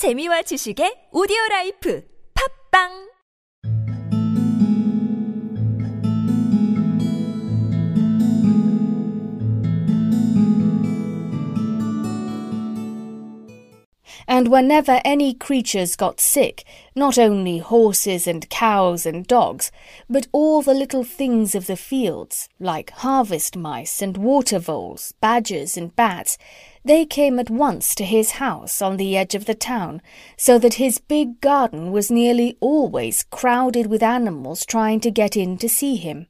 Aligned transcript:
재미와 0.00 0.40
지식의 0.48 1.12
오디오 1.12 1.36
라이프. 1.50 2.00
팝빵 2.32 3.09
And 14.26 14.48
whenever 14.48 15.00
any 15.04 15.34
creatures 15.34 15.96
got 15.96 16.20
sick, 16.20 16.64
not 16.94 17.18
only 17.18 17.58
horses 17.58 18.26
and 18.26 18.48
cows 18.48 19.06
and 19.06 19.26
dogs, 19.26 19.72
but 20.08 20.26
all 20.32 20.62
the 20.62 20.74
little 20.74 21.04
things 21.04 21.54
of 21.54 21.66
the 21.66 21.76
fields, 21.76 22.48
like 22.58 22.90
harvest 22.90 23.56
mice 23.56 24.02
and 24.02 24.16
water 24.16 24.58
voles, 24.58 25.12
badgers 25.20 25.76
and 25.76 25.94
bats, 25.96 26.38
they 26.84 27.04
came 27.04 27.38
at 27.38 27.50
once 27.50 27.94
to 27.94 28.04
his 28.04 28.32
house 28.32 28.80
on 28.80 28.96
the 28.96 29.16
edge 29.16 29.34
of 29.34 29.44
the 29.44 29.54
town, 29.54 30.00
so 30.36 30.58
that 30.58 30.74
his 30.74 30.98
big 30.98 31.40
garden 31.40 31.92
was 31.92 32.10
nearly 32.10 32.56
always 32.60 33.24
crowded 33.24 33.86
with 33.86 34.02
animals 34.02 34.64
trying 34.64 35.00
to 35.00 35.10
get 35.10 35.36
in 35.36 35.58
to 35.58 35.68
see 35.68 35.96
him. 35.96 36.26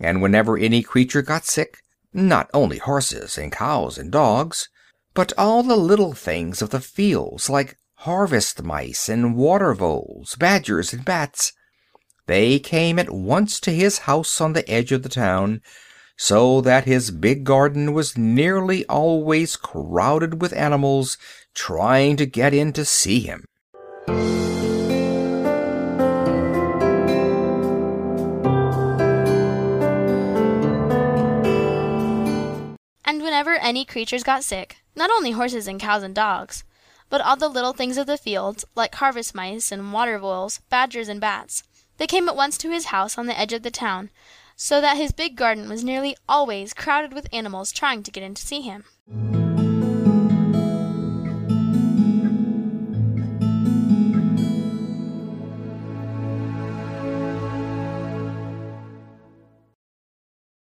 And 0.00 0.22
whenever 0.22 0.56
any 0.56 0.82
creature 0.82 1.22
got 1.22 1.44
sick, 1.44 1.78
not 2.12 2.48
only 2.54 2.78
horses 2.78 3.36
and 3.36 3.52
cows 3.52 3.98
and 3.98 4.10
dogs, 4.10 4.68
but 5.14 5.32
all 5.36 5.62
the 5.62 5.76
little 5.76 6.12
things 6.12 6.62
of 6.62 6.70
the 6.70 6.80
fields 6.80 7.50
like 7.50 7.76
harvest 7.94 8.62
mice 8.62 9.08
and 9.08 9.34
water 9.34 9.74
voles, 9.74 10.36
badgers 10.36 10.92
and 10.92 11.04
bats, 11.04 11.52
they 12.26 12.58
came 12.58 12.98
at 12.98 13.10
once 13.10 13.58
to 13.58 13.72
his 13.72 13.98
house 14.00 14.40
on 14.40 14.52
the 14.52 14.68
edge 14.70 14.92
of 14.92 15.02
the 15.02 15.08
town, 15.08 15.60
so 16.16 16.60
that 16.60 16.84
his 16.84 17.10
big 17.10 17.42
garden 17.44 17.92
was 17.92 18.18
nearly 18.18 18.84
always 18.86 19.56
crowded 19.56 20.40
with 20.40 20.52
animals 20.52 21.16
trying 21.54 22.16
to 22.16 22.26
get 22.26 22.52
in 22.52 22.72
to 22.72 22.84
see 22.84 23.20
him. 23.20 23.44
Any 33.68 33.84
creatures 33.84 34.22
got 34.22 34.42
sick, 34.42 34.78
not 34.96 35.10
only 35.10 35.32
horses 35.32 35.68
and 35.68 35.78
cows 35.78 36.02
and 36.02 36.14
dogs, 36.14 36.64
but 37.10 37.20
all 37.20 37.36
the 37.36 37.50
little 37.50 37.74
things 37.74 37.98
of 37.98 38.06
the 38.06 38.16
fields, 38.16 38.64
like 38.74 38.94
harvest 38.94 39.34
mice 39.34 39.70
and 39.70 39.92
water 39.92 40.18
voles, 40.18 40.62
badgers 40.70 41.06
and 41.06 41.20
bats, 41.20 41.62
they 41.98 42.06
came 42.06 42.30
at 42.30 42.36
once 42.36 42.56
to 42.56 42.70
his 42.70 42.86
house 42.86 43.18
on 43.18 43.26
the 43.26 43.38
edge 43.38 43.52
of 43.52 43.62
the 43.62 43.70
town, 43.70 44.08
so 44.56 44.80
that 44.80 44.96
his 44.96 45.12
big 45.12 45.36
garden 45.36 45.68
was 45.68 45.84
nearly 45.84 46.16
always 46.26 46.72
crowded 46.72 47.12
with 47.12 47.28
animals 47.30 47.70
trying 47.70 48.02
to 48.02 48.10
get 48.10 48.22
in 48.22 48.32
to 48.32 48.46
see 48.46 48.62
him. 48.62 48.84